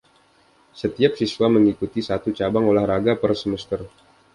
Setiap 0.81 1.11
siswa 1.19 1.45
mengikuti 1.55 1.99
satu 2.09 2.29
cabang 2.37 2.65
olah 2.73 2.85
raga 2.91 3.13
per 3.21 3.31
semester. 3.41 3.79